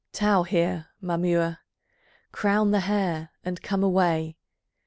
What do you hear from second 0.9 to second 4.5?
Mamua, Crown the hair, and come away!